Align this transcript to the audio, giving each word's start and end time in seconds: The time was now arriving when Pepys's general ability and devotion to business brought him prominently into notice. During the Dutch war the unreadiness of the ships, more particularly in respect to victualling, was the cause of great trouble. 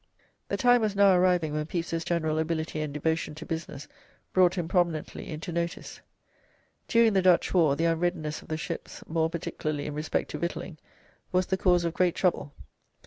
The 0.47 0.57
time 0.57 0.81
was 0.81 0.95
now 0.95 1.13
arriving 1.15 1.53
when 1.53 1.67
Pepys's 1.67 2.03
general 2.03 2.39
ability 2.39 2.81
and 2.81 2.91
devotion 2.91 3.35
to 3.35 3.45
business 3.45 3.87
brought 4.33 4.55
him 4.57 4.67
prominently 4.67 5.27
into 5.29 5.51
notice. 5.51 6.01
During 6.87 7.13
the 7.13 7.21
Dutch 7.21 7.53
war 7.53 7.75
the 7.75 7.85
unreadiness 7.85 8.41
of 8.41 8.47
the 8.47 8.57
ships, 8.57 9.03
more 9.05 9.29
particularly 9.29 9.85
in 9.85 9.93
respect 9.93 10.31
to 10.31 10.39
victualling, 10.39 10.79
was 11.31 11.45
the 11.45 11.55
cause 11.55 11.85
of 11.85 11.93
great 11.93 12.15
trouble. 12.15 12.51